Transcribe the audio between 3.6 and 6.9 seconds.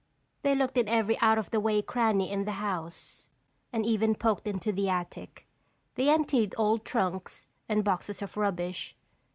and even poked into the attic; they emptied old